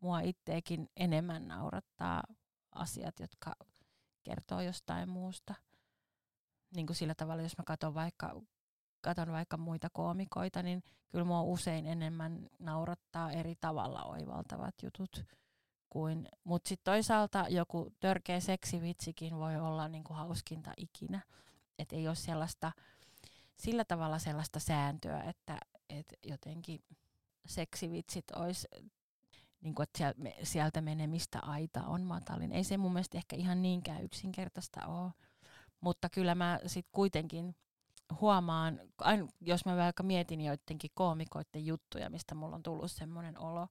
[0.00, 2.22] mua itteekin enemmän naurattaa
[2.72, 3.56] asiat, jotka
[4.22, 5.54] kertoo jostain muusta.
[6.74, 8.42] Niin kuin sillä tavalla, jos mä katson vaikka,
[9.00, 15.24] katon vaikka muita koomikoita, niin kyllä mua usein enemmän naurattaa eri tavalla oivaltavat jutut
[15.90, 21.20] kuin, mutta sitten toisaalta joku törkeä seksivitsikin voi olla niinku hauskinta ikinä.
[21.78, 22.72] Että ei ole sellaista,
[23.56, 25.58] sillä tavalla sellaista sääntöä, että
[25.88, 26.80] et jotenkin
[27.46, 28.68] seksivitsit olisi,
[29.60, 32.52] niinku, että sieltä, me- sieltä menemistä aita on matalin.
[32.52, 35.12] Ei se mun mielestä ehkä ihan niinkään yksinkertaista ole.
[35.80, 37.56] Mutta kyllä mä sitten kuitenkin
[38.20, 43.68] huomaan, ain, jos mä vaikka mietin joidenkin koomikoiden juttuja, mistä mulla on tullut semmoinen olo,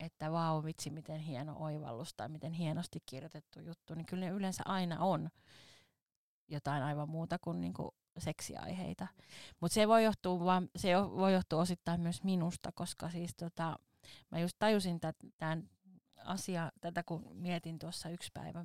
[0.00, 4.62] että vau vitsi miten hieno oivallus tai miten hienosti kirjoitettu juttu, niin kyllä ne yleensä
[4.66, 5.30] aina on
[6.48, 9.06] jotain aivan muuta kuin niinku seksiaiheita.
[9.60, 13.78] Mutta se voi johtua vaan, se voi johtua osittain myös minusta, koska siis tota,
[14.30, 15.00] mä just tajusin
[15.38, 15.70] tämän
[16.24, 18.64] asia, tätä kun mietin tuossa yksi päivä,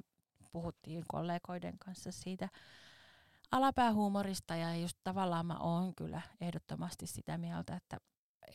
[0.52, 2.50] puhuttiin kollegoiden kanssa siitä
[3.52, 7.98] alapäähuumorista ja just tavallaan mä oon kyllä ehdottomasti sitä mieltä, että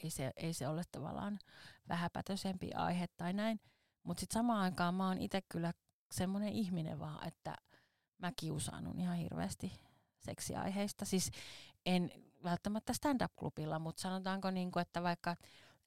[0.04, 1.38] ei se, ei se ole tavallaan
[1.88, 3.60] vähäpätöisempi aihe tai näin.
[4.02, 5.72] Mutta sitten samaan aikaan mä oon itse kyllä
[6.12, 7.56] semmoinen ihminen vaan, että
[8.18, 9.72] mä kiusaannun ihan hirveästi
[10.18, 11.04] seksiaiheista.
[11.04, 11.30] Siis
[11.86, 12.10] en
[12.44, 15.36] välttämättä stand-up-klubilla, mutta sanotaanko niinku, että vaikka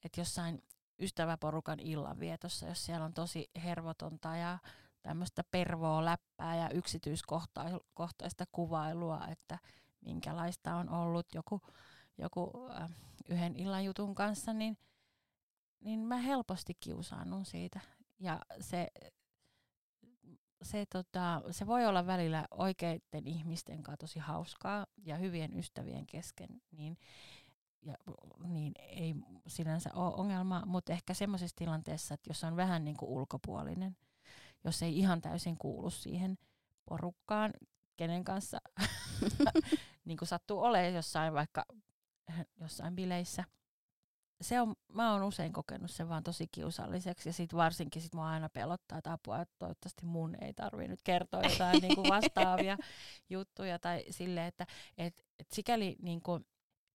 [0.04, 0.62] että jossain
[1.00, 4.58] ystäväporukan illanvietossa, jos siellä on tosi hervotonta ja
[5.02, 9.58] tämmöistä pervoa läppää ja yksityiskohtaista kuvailua, että
[10.00, 11.60] minkälaista on ollut joku,
[12.18, 12.90] joku äh,
[13.28, 14.78] yhden illan jutun kanssa, niin,
[15.80, 17.80] niin mä helposti kiusaannun siitä.
[18.18, 18.88] Ja se,
[20.62, 26.62] se, tota, se voi olla välillä oikeiden ihmisten kanssa tosi hauskaa ja hyvien ystävien kesken,
[26.70, 26.98] niin,
[27.82, 27.94] ja,
[28.46, 29.14] niin ei
[29.46, 33.96] sinänsä ole ongelma, mutta ehkä semmoisessa tilanteessa, että jos on vähän niin kuin ulkopuolinen,
[34.64, 36.38] jos ei ihan täysin kuulu siihen
[36.88, 37.52] porukkaan,
[37.96, 38.58] kenen kanssa
[40.04, 41.64] niin kuin sattuu olemaan jossain vaikka
[42.60, 43.44] jossain bileissä.
[44.40, 48.28] Se on, mä oon usein kokenut sen vaan tosi kiusalliseksi ja sit varsinkin sit mua
[48.28, 52.76] aina pelottaa, että apua, että toivottavasti mun ei tarvi nyt kertoa jotain niin kuin vastaavia
[53.30, 54.66] juttuja tai sille, että
[54.98, 56.46] et, et sikäli niin kuin,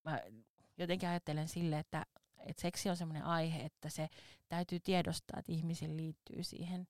[0.03, 0.21] mä
[0.77, 2.05] jotenkin ajattelen sille, että
[2.37, 4.09] et seksi on semmoinen aihe, että se
[4.49, 6.87] täytyy tiedostaa, että ihmisiin liittyy siihen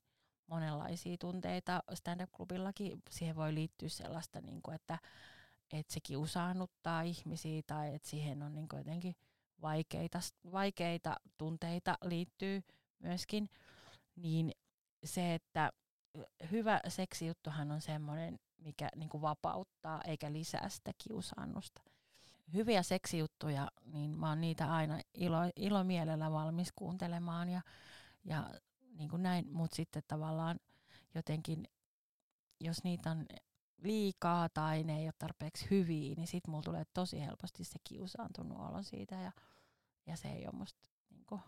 [0.53, 1.83] monenlaisia tunteita.
[1.93, 4.99] Stand-up-klubillakin siihen voi liittyä sellaista, niin kuin, että,
[5.71, 9.15] että se kiusaannuttaa ihmisiä tai että siihen on niin kuin jotenkin
[9.61, 10.19] vaikeita,
[10.51, 12.63] vaikeita tunteita liittyy
[12.99, 13.49] myöskin.
[14.15, 14.51] Niin
[15.03, 15.71] se, että
[16.51, 21.81] hyvä seksijuttuhan on semmoinen, mikä niin kuin vapauttaa eikä lisää sitä kiusaannusta.
[22.53, 27.61] Hyviä seksijuttuja, niin mä oon niitä aina ilo, ilomielellä valmis kuuntelemaan ja,
[28.23, 28.49] ja
[28.93, 30.59] niin kuin näin, mutta sitten tavallaan
[31.15, 31.67] jotenkin,
[32.59, 33.25] jos niitä on
[33.77, 38.57] liikaa tai ne ei ole tarpeeksi hyviä, niin sitten mulla tulee tosi helposti se kiusaantunut
[38.57, 39.31] olo siitä ja,
[40.05, 40.79] ja se ei ole musta
[41.09, 41.41] niin kuin,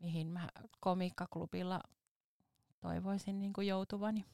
[0.00, 0.48] mihin mä
[0.80, 1.80] komiikkaklubilla
[2.80, 4.24] toivoisin niin kuin joutuvani.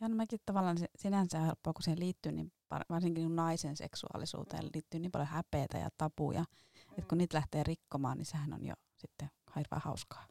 [0.00, 2.52] Ja no mäkin tavallaan se, sinänsä helppoa, kun siihen liittyy, niin
[2.90, 6.92] varsinkin kun naisen seksuaalisuuteen liittyy niin paljon häpeitä ja tapuja, mm.
[6.98, 10.26] että kun niitä lähtee rikkomaan, niin sehän on jo sitten hirveän hauskaa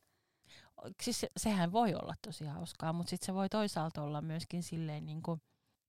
[1.01, 5.23] siis sehän voi olla tosi hauskaa, mutta sitten se voi toisaalta olla myöskin silleen niin
[5.23, 5.41] kuin,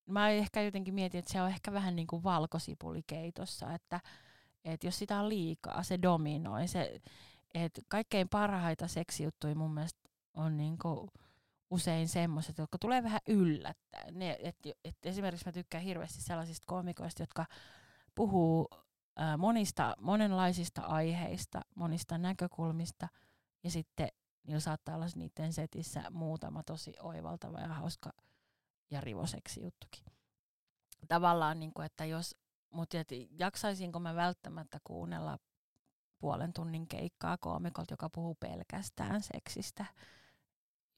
[0.07, 4.01] mä ehkä jotenkin mietin, että se on ehkä vähän niin kuin valkosipulikeitossa, että,
[4.65, 6.69] että jos sitä on liikaa, se dominoi.
[6.69, 7.01] Se,
[7.55, 10.01] että kaikkein parhaita seksijuttuja mun mielestä
[10.35, 11.11] on niin kuin
[11.71, 14.19] usein semmoiset, jotka tulee vähän yllättäen.
[14.19, 17.47] Ne, et, et esimerkiksi mä tykkään hirveästi sellaisista komikoista, jotka
[18.15, 18.69] puhuu
[19.17, 23.09] ää, monista, monenlaisista aiheista, monista näkökulmista,
[23.65, 24.09] ja sitten
[24.47, 28.13] niillä saattaa olla niiden setissä muutama tosi oivaltava ja hauska
[28.91, 30.05] ja rivoseksi juttukin.
[31.09, 32.37] Tavallaan, niin kuin, että jos,
[32.71, 32.97] mutta
[33.39, 35.39] jaksaisinko mä välttämättä kuunnella
[36.19, 39.87] puolen tunnin keikkaa koomikolta, joka puhuu pelkästään seksistä,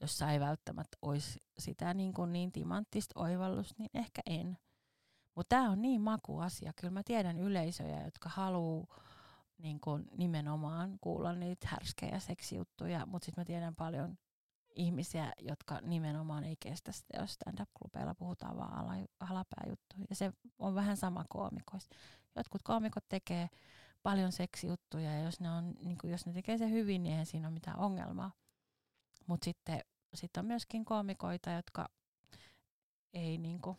[0.01, 4.59] jossa ei välttämättä olisi sitä niin, kuin niin timanttista oivallusta, niin ehkä en.
[5.35, 6.73] Mutta tämä on niin makuasia.
[6.77, 8.87] Kyllä mä tiedän yleisöjä, jotka haluaa
[9.63, 14.19] niin kuin nimenomaan kuulla niitä härskejä seksijuttuja, mutta sitten mä tiedän paljon
[14.75, 20.05] ihmisiä, jotka nimenomaan ei kestä sitä, jos stand-up-klubeilla puhutaan vaan ala, alapääjuttuja.
[20.11, 21.95] Ja se on vähän sama koomikoissa.
[22.37, 23.49] Jotkut koomikot tekee
[24.03, 27.27] paljon seksijuttuja ja jos ne, on, niin kuin, jos ne tekee se hyvin, niin eihän
[27.27, 28.33] siinä ole mitään ongelmaa.
[29.27, 29.81] Mutta sitten
[30.15, 31.89] sit on myöskin koomikoita, jotka
[33.13, 33.77] ei niin kuin,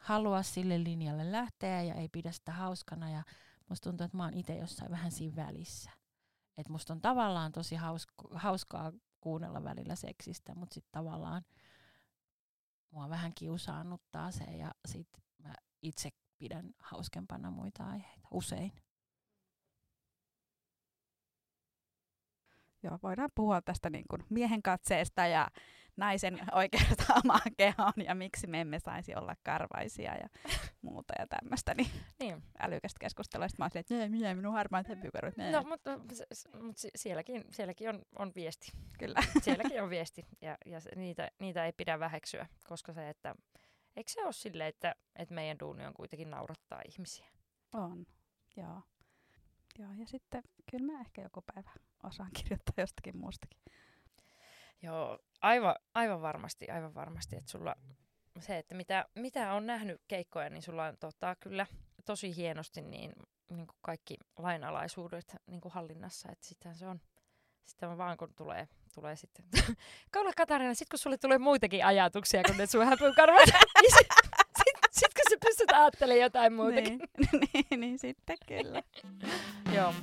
[0.00, 3.22] halua sille linjalle lähteä ja ei pidä sitä hauskana ja
[3.72, 5.90] musta tuntuu, että mä oon itse jossain vähän siinä välissä.
[6.56, 11.42] Et musta on tavallaan tosi hauska, hauskaa kuunnella välillä seksistä, mutta sitten tavallaan
[12.90, 15.08] mua vähän kiusaannuttaa se ja sit
[15.38, 18.72] mä itse pidän hauskempana muita aiheita usein.
[22.82, 25.48] Joo, voidaan puhua tästä niin kuin miehen katseesta ja
[25.96, 30.28] naisen oikeudesta omaan kehoon ja miksi me emme saisi olla karvaisia ja
[30.82, 31.74] muuta ja tämmöistä.
[31.74, 32.42] Niin, niin.
[32.58, 33.48] älykästä keskustelua.
[33.48, 35.36] Sitten mä olin että minä minun harmaat häpykarvat.
[35.36, 35.98] No, mutta,
[36.62, 38.72] mutta sielläkin, sielläkin on, on viesti.
[38.98, 39.20] Kyllä.
[39.44, 43.34] Sielläkin on viesti ja, ja niitä, niitä ei pidä väheksyä, koska se, että
[43.96, 47.26] eikö se ole silleen, että, että meidän duuni on kuitenkin naurattaa ihmisiä?
[47.72, 48.06] On,
[48.56, 48.82] joo.
[49.78, 51.70] Joo, ja sitten kyllä mä ehkä joku päivä
[52.02, 53.60] osaan kirjoittaa jostakin muustakin.
[54.82, 57.74] Joo, aivan, aivan varmasti, aivan varmasti, että sulla
[58.40, 61.66] se, että mitä, mitä on nähnyt keikkoja, niin sulla on tota, kyllä
[62.04, 63.12] tosi hienosti niin,
[63.48, 67.00] niin kuin kaikki lainalaisuudet niin kuin hallinnassa, että sitten se on,
[67.66, 69.44] sitten vaan kun tulee, tulee sitten,
[70.12, 73.48] kaula Katarina, sitten kun sulle tulee muitakin ajatuksia kuin ne sun häpykarvat,
[73.82, 74.16] niin sitten
[74.56, 76.98] sit, sit, kun sä pystyt ajattelemaan jotain muutakin.
[76.98, 78.82] Niin, niin, niin sitten kyllä.
[79.74, 79.94] Joo.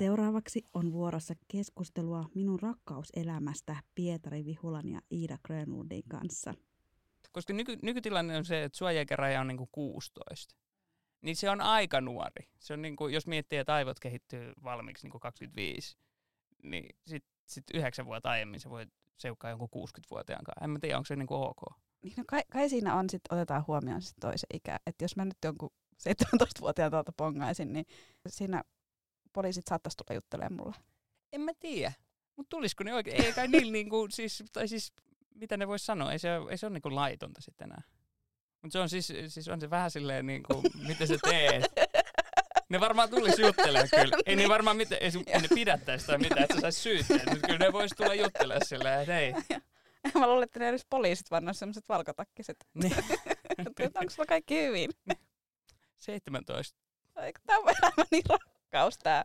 [0.00, 6.54] Seuraavaksi on vuorossa keskustelua minun rakkauselämästä Pietari Vihulan ja Iida Grönlundin kanssa.
[7.32, 10.56] Koska nyky, nykytilanne on se, että suojaikaraja on niinku 16.
[11.22, 12.48] Niin se on aika nuori.
[12.58, 15.96] Se on niinku, jos miettii, että aivot kehittyy valmiiksi niinku 25,
[16.62, 18.86] niin sitten sit yhdeksän vuotta aiemmin se voi
[19.16, 20.64] seukkaa jonkun 60-vuotiaan kanssa.
[20.64, 21.62] En mä tiedä, onko se niinku ok.
[22.02, 24.80] Niin no kai, kai siinä on sit, otetaan huomioon sit toisen ikä.
[24.86, 25.70] Että jos mä nyt jonkun
[26.08, 27.86] 17-vuotiaan tuolta pongaisin, niin
[28.28, 28.62] siinä
[29.32, 30.76] poliisit saattaisi tulla juttelemaan mulle.
[31.32, 31.92] En mä tiedä.
[32.36, 33.24] Mutta tulisiko ne oikein?
[33.24, 34.92] Ei kai niillä niinku, siis, tai siis,
[35.34, 37.82] mitä ne vois sanoa, ei se, ei se ole niinku laitonta sitten enää.
[38.62, 41.64] Mutta se on siis, siis on se vähän silleen niinku, mitä sä teet.
[42.68, 44.16] Ne varmaan tulisi juttelemaan kyllä.
[44.26, 47.26] Ei ne varmaan mitä, ei, ei ne pidättäisi tai mitään, että sä sais syytteet.
[47.30, 49.32] Mutta kyllä ne vois tulla juttelemaan silleen, että hei.
[50.20, 52.56] Mä luulen, että ne edes poliisit vaan on semmoiset valkotakkiset.
[52.74, 52.96] Niin.
[53.94, 54.90] Onko sulla kaikki hyvin?
[55.96, 56.78] 17.
[57.22, 58.59] Eikö tää on elämäni rakkaus
[59.02, 59.24] tää?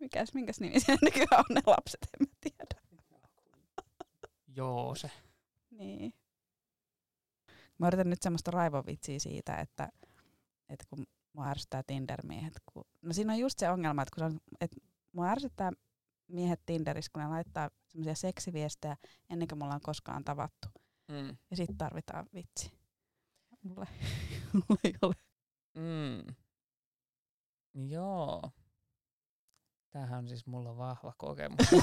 [0.00, 2.84] Mikäs, minkäs nimi se nykyään on ne lapset, en mä tiedä.
[4.56, 5.10] Joo se.
[5.70, 6.14] Niin.
[7.78, 9.88] Mä yritän nyt semmoista raivovitsiä siitä, että,
[10.68, 12.52] että kun mua ärsyttää Tinder-miehet.
[12.72, 14.76] Kun, no siinä on just se ongelma, että, kun se on, että
[15.12, 15.72] mua ärsyttää
[16.28, 18.96] miehet Tinderissä, kun ne laittaa semmoisia seksiviestejä
[19.30, 20.68] ennen kuin mulla on koskaan tavattu.
[21.08, 21.36] Mm.
[21.50, 22.72] Ja sitten tarvitaan vitsi.
[23.62, 23.86] Mulle,
[24.52, 25.14] mulle ei ole.
[25.74, 26.34] Mm.
[27.88, 28.42] Joo.
[29.94, 31.66] Tämähän on siis mulla vahva kokemus.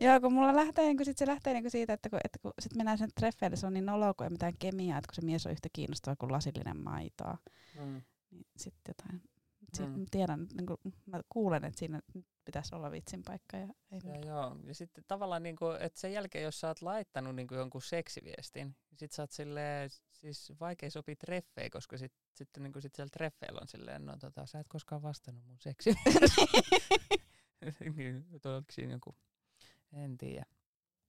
[0.00, 2.52] Joo, kun mulla lähtee, niin kun sit se lähtee niin siitä, että kun, että kun
[2.58, 5.22] sit mennään sen treffeille, se on niin noloa, kun ei mitään kemiaa, että kun se
[5.22, 7.38] mies on yhtä kiinnostava kuin lasillinen maitoa.
[7.80, 8.02] mm.
[8.30, 9.22] Niin sitten jotain.
[9.78, 10.06] Mm.
[10.10, 12.00] Tiedän, niin kuin, mä kuulen, että siinä
[12.44, 13.56] pitäisi olla vitsin paikka.
[13.56, 17.36] Ja ei Ja joo, ja sitten tavallaan niinku, että sen jälkeen, jos sä oot laittanut
[17.36, 22.62] niinku jonkun seksiviestin, niin sit sä oot silleen, siis vaikea sopii treffejä, koska sit, sitten
[22.62, 26.48] niinku sit siellä treffeillä on silleen, no tota, sä et koskaan vastannut mun seksiviestiin.
[27.96, 29.14] niin, onko siinä joku,
[29.92, 30.46] en tiedä.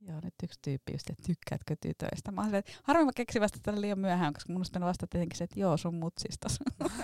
[0.01, 2.31] Joo, nyt yksi tyyppi just, että tykkäätkö tytöistä.
[2.31, 5.43] Mä että harmi mä keksin vastata tälle liian myöhään, koska mun on vastata tietenkin se,
[5.43, 6.59] että joo, sun mutsistas.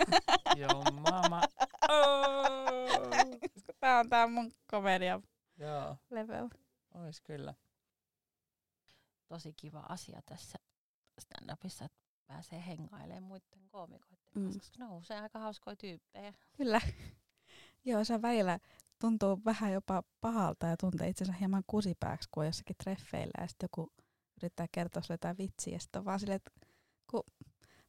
[0.62, 1.42] joo, mama.
[1.90, 3.10] Oh!
[3.54, 5.22] koska tää on tää mun komedia
[5.58, 6.50] joo, level.
[6.94, 7.54] ois kyllä.
[9.28, 10.58] Tosi kiva asia tässä
[11.22, 14.44] stand-upissa, että pääsee hengailemaan muiden koomikoiden Mm.
[14.44, 16.34] kanssa, koska ne on usein aika hauskoja tyyppejä.
[16.58, 16.82] Kyllä.
[17.86, 18.60] Joo, se välillä
[19.02, 23.66] tuntuu vähän jopa pahalta ja tuntee itsensä hieman kusipääksi, kun on jossakin treffeillä ja sitten
[23.72, 23.94] joku
[24.42, 26.52] yrittää kertoa sulle jotain vitsiä ja sitten on vaan silleen, että
[27.12, 27.24] kun,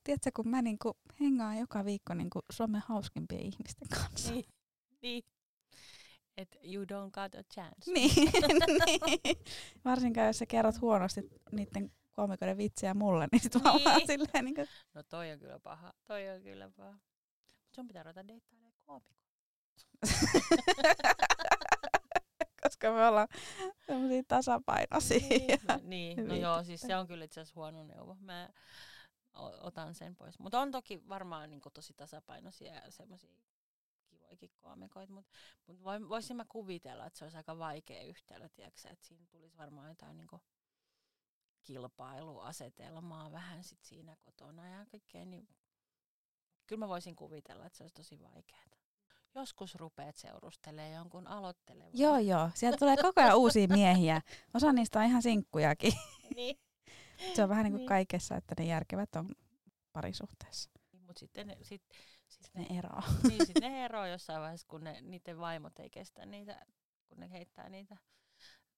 [0.05, 4.33] tiedätkö, kun mä niinku hengaan joka viikko niinku Suomen hauskimpien ihmisten kanssa.
[4.33, 4.45] Niin.
[5.03, 5.23] niin.
[6.37, 7.91] Et you don't got a chance.
[7.95, 8.15] Niin,
[8.87, 9.37] niin.
[9.85, 11.21] Varsinkaan jos sä kerrot huonosti
[11.53, 14.07] niiden koomikoiden vitsiä mulle, niin sit oon vaan Niin.
[14.07, 14.61] silleen niinku,
[14.95, 15.93] No toi on kyllä paha.
[16.07, 16.93] Toi on kyllä paha.
[16.93, 19.18] Mut sun pitää ruveta deittailemaan koomikon.
[22.63, 23.29] koska me ollaan
[23.87, 25.19] semmosia tasapainoisia.
[25.29, 26.29] Niin, no, niin.
[26.29, 28.17] no joo, siis se on kyllä itse asiassa huono neuvo.
[28.21, 28.49] Mä
[29.61, 30.39] otan sen pois.
[30.39, 33.35] Mutta on toki varmaan niin tosi tasapainoisia ja semmoisia
[34.07, 35.33] kivoikin koomikoita, mutta
[35.67, 39.57] mut voi, voisin mä kuvitella, että se olisi aika vaikea yhtälö, tiedätkö, että siinä tulisi
[39.57, 40.29] varmaan jotain niin
[41.63, 45.49] kilpailuasetelmaa vähän sit siinä kotona ja kaikkea, niin
[46.67, 48.78] kyllä mä voisin kuvitella, että se olisi tosi vaikeaa.
[49.39, 51.91] Joskus rupeat seurustelemaan jonkun aloittelevan.
[51.95, 52.51] Joo, joo.
[52.55, 54.21] Sieltä tulee koko ajan uusia miehiä.
[54.55, 55.93] Osa niistä on ihan sinkkujakin.
[56.37, 56.57] niin.
[57.37, 57.89] Se on vähän niin kuin Niin.
[57.89, 59.35] kaikessa, että ne järkevät on
[59.93, 60.71] parisuhteessa.
[61.07, 61.83] Mutta sitten ne, sit,
[62.29, 63.03] sit Ne eroaa.
[63.29, 66.67] niin, sit ne eroaa jossain vaiheessa, kun ne, niiden vaimot ei kestä niitä,
[67.09, 67.97] kun ne heittää niitä,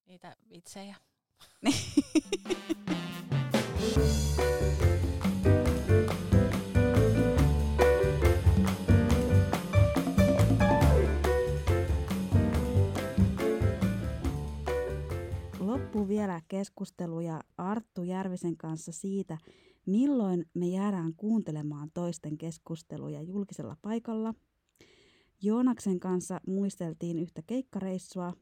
[0.07, 0.97] niitä vitsejä.
[15.71, 19.39] Loppu vielä keskusteluja Arttu Järvisen kanssa siitä,
[19.87, 24.35] milloin me jäädään kuuntelemaan toisten keskusteluja julkisella paikalla.
[25.43, 28.33] Joonaksen kanssa muisteltiin yhtä keikkareissua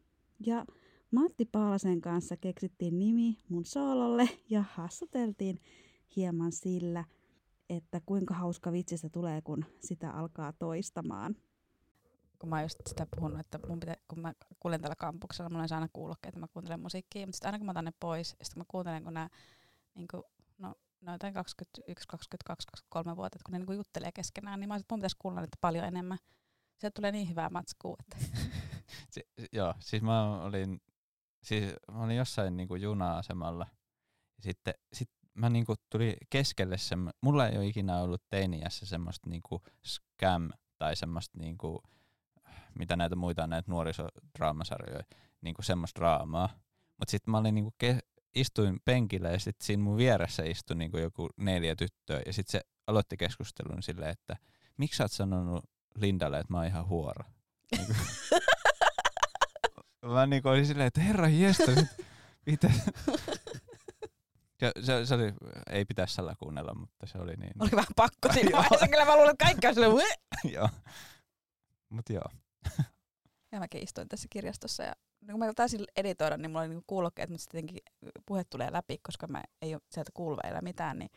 [0.47, 0.65] ja
[1.11, 5.61] Matti Paalasen kanssa keksittiin nimi mun soololle ja hassateltiin
[6.17, 7.05] hieman sillä,
[7.71, 11.37] että kuinka hauska vitsi se tulee, kun sitä alkaa toistamaan.
[12.39, 15.63] Kun mä oon just sitä puhunut, että mun pitä, kun mä kuulen täällä kampuksella, mulla
[15.63, 18.29] on aina kuulokkeet, että mä kuuntelen musiikkia, mutta sitten aina kun mä otan ne pois,
[18.29, 19.29] sitten mä kuuntelen, kun nämä,
[19.95, 20.23] niin kuin,
[20.59, 24.81] no, no jotain 21, 22, 23 vuotta, kun ne niin juttelee keskenään, niin mä oon,
[24.81, 26.19] että mun pitäisi kuulla niitä paljon enemmän.
[26.79, 28.17] Sieltä tulee niin hyvää matskua, että
[29.11, 30.81] Si- joo, siis mä olin,
[31.43, 33.67] siis mä olin jossain niinku juna-asemalla.
[34.37, 39.31] Ja sitten sit mä niinku tuli keskelle semmo, mulla ei ole ikinä ollut teiniässä semmoista
[39.31, 41.83] niinku scam tai semmoista niinku,
[42.79, 45.03] mitä näitä muita on, näitä nuorisodraamasarjoja,
[45.41, 46.49] niinku semmoista draamaa.
[46.99, 50.99] Mutta sitten mä olin niinku ke- istuin penkillä ja sitten siinä mun vieressä istui niinku
[50.99, 54.37] joku neljä tyttöä ja sitten se aloitti keskustelun silleen, että
[54.77, 57.25] miksi sä oot sanonut Lindalle, että mä oon ihan huora?
[57.77, 57.93] Niinku.
[60.15, 61.73] mä niinku olin silleen, että herra jestä,
[62.47, 62.71] mitä?
[64.61, 65.33] Ja se, se oli,
[65.71, 67.53] ei pitäisi sillä kuunnella, mutta se oli niin.
[67.61, 68.89] Oli vähän pakko siinä vaiheessa.
[68.89, 70.07] Kyllä mä luulen, että kaikki on silleen,
[70.55, 70.69] joo.
[71.89, 72.25] Mut joo.
[73.53, 76.85] Ja mäkin istuin tässä kirjastossa ja no kun mä taisin editoida, niin mulla oli niinku
[76.87, 77.67] kuulokkeet, mutta sitten
[78.27, 80.99] puhe tulee läpi, koska mä ei ole sieltä kuulveilla mitään.
[80.99, 81.11] Niin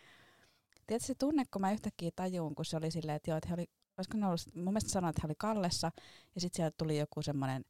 [0.88, 3.54] tiedätkö se tunne, kun mä yhtäkkiä tajuun, kun se oli silleen, että joo, että he
[3.54, 3.66] oli,
[3.98, 5.92] olisiko ne ollut, mun mielestä sanoin, että he oli Kallessa,
[6.36, 7.66] ja sitten sieltä tuli joku semmoinen,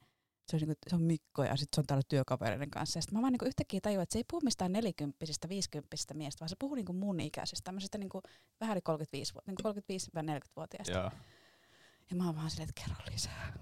[0.51, 2.97] se, niinku, se on Mikko ja sitten se on täällä työkavereiden kanssa.
[2.97, 6.39] Ja sitten mä vaan niinku yhtäkkiä tajuin, että se ei puhu mistään nelikymppisistä, viisikymppisistä miestä,
[6.39, 8.21] vaan se puhuu niinku mun ikäisistä, tämmöisistä niinku,
[8.59, 9.81] vähän yli 35 vuotta, niinku
[10.19, 10.97] 35-40-vuotiaista.
[10.97, 11.11] joo.
[12.11, 13.53] Ja mä oon vaan silleen, että kerro lisää.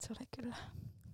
[0.00, 0.56] se oli kyllä.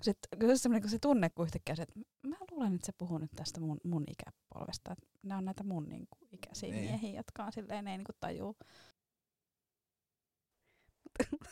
[0.02, 2.92] Sitten kyllä se, semmoinen, kun se tunne kun yhtäkkiä se, että mä luulen, että se
[2.98, 4.92] puhuu nyt tästä mun, mun ikäpolvesta.
[4.92, 6.84] Että nämä on näitä mun niin kuin, ikäisiä Niin.
[6.84, 8.56] miehiä, jotka on silleen, ne ei niin kuin, tajuu.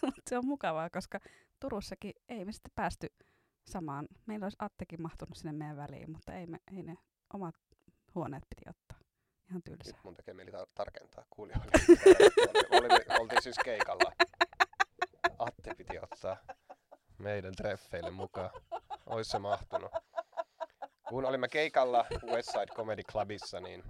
[0.03, 1.21] Mutta se on mukavaa, koska
[1.61, 3.07] Turussakin ei me sitten päästy
[3.67, 4.09] samaan.
[4.27, 6.97] Meillä olisi Attekin mahtunut sinne meidän väliin, mutta ei, me, ei ne
[7.33, 7.55] omat
[8.15, 8.88] huoneet piti ottaa.
[9.51, 9.93] Ihan tylsää.
[9.93, 11.71] Nyt mun tekee mieli tar- tarkentaa kuulijoille.
[12.79, 14.13] Oli, oli, oltiin siis keikalla.
[15.39, 16.37] Atte piti ottaa
[17.19, 18.51] meidän treffeille mukaan.
[19.07, 19.93] Ois se mahtunut.
[21.09, 23.85] Kun olimme keikalla Westside Comedy Clubissa, niin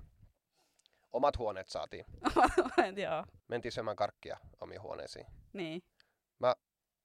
[1.12, 2.04] omat huoneet saatiin.
[3.04, 5.26] Joo, Mentiin syömään karkkia omiin huoneisiin.
[5.52, 5.82] niin.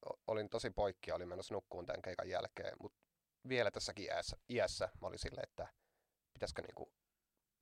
[0.10, 3.00] O- olin tosi poikki ja olin menossa nukkuun tämän keikan jälkeen, mutta
[3.50, 5.68] vielä tässäkin iässä, iässä mä olin silleen, että
[6.34, 6.92] pitäisikö niinku,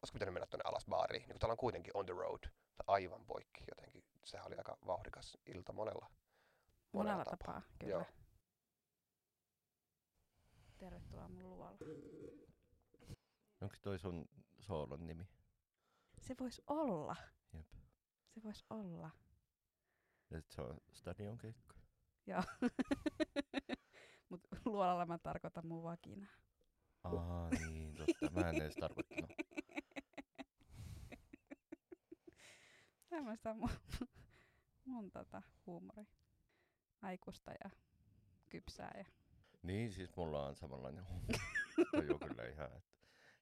[0.01, 2.83] olisiko pitänyt mennä tuonne alas baariin, niin kun täällä on kuitenkin on the road, tai
[2.87, 4.03] aivan poikki jotenkin.
[4.25, 6.11] Sehän oli aika vauhdikas ilta monella,
[6.91, 7.91] Monella tapaa, kyllä.
[7.91, 8.05] Joo.
[10.77, 11.77] Tervetuloa mun luola.
[13.61, 15.27] Onko toi sun soolon nimi?
[16.17, 17.15] Se voisi olla.
[17.53, 17.67] Jep.
[18.27, 19.09] Se voisi olla.
[20.31, 21.75] Et se on stadion keikka.
[22.27, 22.43] Joo.
[24.29, 26.33] Mut luolalla mä tarkoitan mun vakinaa.
[27.03, 28.29] Aa niin, totta.
[28.31, 29.31] Mä en edes tarkoittanut.
[33.11, 33.69] Tämmöistä mun,
[34.85, 36.07] mun tota, huumori.
[37.01, 37.69] Aikuista ja
[38.49, 38.91] kypsää.
[38.97, 39.05] Ja...
[39.63, 41.05] Niin, siis mulla on samanlainen
[41.91, 42.91] taju kyllä ihan, että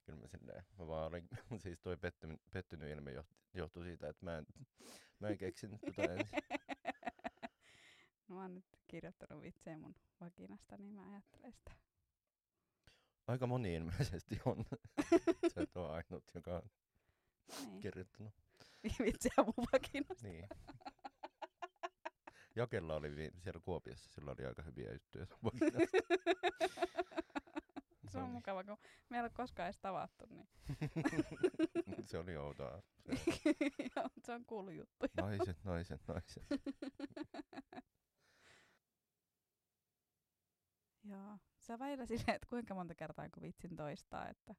[0.04, 1.28] kyllä mä silleen, mä vaan olin,
[1.64, 3.12] siis toi pettynyt, pettynyt ilme
[3.54, 4.46] johtui siitä, että mä en,
[5.20, 6.40] mä en keksinyt tota ensin.
[8.28, 11.72] No, mä oon nyt kirjoittanut vitsejä mun vakinasta, niin mä ajattelen sitä.
[13.28, 14.66] Aika moni ilmeisesti on.
[15.54, 16.70] Sä et ole ainut, joka on
[17.66, 17.80] Niin.
[17.80, 18.34] kirjoittanut.
[18.84, 20.28] Vitsejä mun vakinasta.
[20.28, 20.48] Niin.
[22.56, 25.26] Jakella oli vi- siellä Kuopiossa, sillä oli aika hyviä juttuja.
[28.10, 28.78] Se on mukava, kun
[29.10, 30.48] me ei ole koskaan edes tavattu, niin
[32.06, 32.82] se oli outoa.
[33.06, 33.14] Se,
[33.96, 35.10] Joo, se on kuullut juttuja.
[35.22, 36.44] naiset, naiset, naiset.
[41.04, 41.38] Joo.
[41.60, 44.56] Se on välillä silleen, että kuinka monta kertaa kun vitsin toistaa, että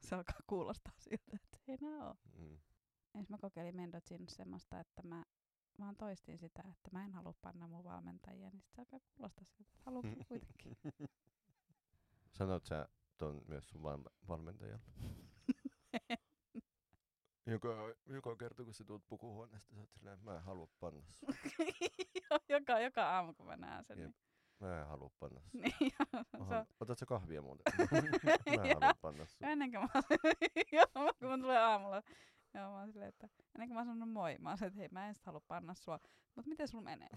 [0.00, 2.14] se alkaa kuulostaa siltä, että ei nää oo.
[2.38, 2.58] Mm.
[3.14, 5.24] Ensin mä kokeilin Mendocin semmoista, että mä
[5.78, 9.44] vaan toistin sitä, että mä en halua panna mun valmentajia, niin sit se alkaa kuulostaa
[9.44, 10.76] siltä, että haluan kuitenkin.
[12.30, 14.84] Sanot sä ton myös sun val- valmentajalle?
[17.46, 17.68] Joka,
[18.06, 21.02] joka kerta, kun sä tulet pukuhuoneesta, sä oot silleen, mä en halua panna
[22.48, 23.98] joka, joka aamu kun mä näen sen.
[23.98, 24.06] Jep.
[24.06, 24.14] Niin,
[24.60, 25.60] Mä en halua panna sua.
[25.62, 25.92] niin
[26.80, 27.64] otat sä kahvia muuten?
[27.90, 27.98] mä
[28.62, 29.48] en halua panna sua.
[29.48, 29.88] ennen kuin mä,
[30.72, 30.86] joo,
[31.18, 32.02] kun mä tulee aamulla,
[32.54, 34.88] joo, mä oon silleen, että ennen kuin mä sanon moi, mä oon silleen, että hei,
[34.92, 36.00] mä en sit halua panna sua,
[36.34, 37.08] mutta miten sulla menee?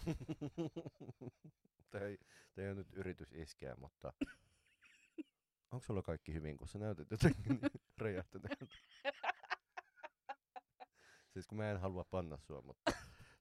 [1.91, 2.17] Tämä ei,
[2.57, 4.13] ei ole nyt yritys iskeä, mutta
[5.71, 8.65] onko sulla kaikki hyvin, kun sä näytät jotenkin niin räjähtäneeltä?
[11.33, 12.91] Siis kun mä en halua panna sua, mutta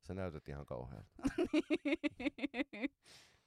[0.06, 1.10] sä näytät ihan kauhealta.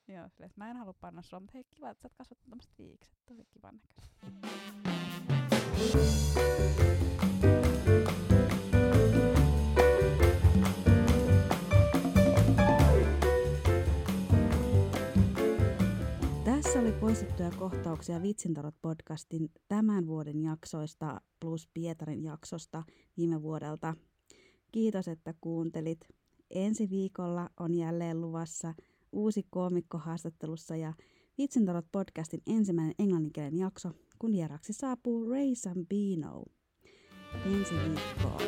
[0.08, 2.50] Joo, silleen, että mä en halua panna sua, mutta hei kiva, että sä oot kasvattanut
[2.50, 4.14] tommoset viikset, tosi kivan näköistä.
[17.04, 22.84] Poistettuja kohtauksia Vitsintarot podcastin tämän vuoden jaksoista plus Pietarin jaksosta
[23.18, 23.94] viime vuodelta.
[24.72, 26.00] Kiitos, että kuuntelit.
[26.50, 28.74] Ensi viikolla on jälleen luvassa
[29.12, 30.94] uusi koomikko haastattelussa ja
[31.38, 36.44] Vitsintarot podcastin ensimmäinen englanninkielinen jakso, kun vieraksi saapuu Ray Sambino.
[37.46, 38.42] Ensi viikkoon.